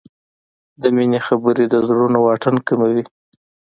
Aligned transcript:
د 0.81 0.83
مینې 0.95 1.19
خبرې 1.27 1.65
د 1.69 1.75
زړونو 1.87 2.17
واټن 2.21 2.55
کموي. 2.67 3.03